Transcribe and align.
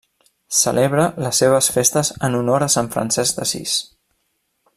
Celebra 0.59 1.03
les 1.25 1.41
seves 1.43 1.69
festes 1.75 2.11
en 2.29 2.39
honor 2.41 2.67
a 2.69 2.73
Sant 2.77 2.91
Francesc 2.97 3.39
d'Assís. 3.41 3.77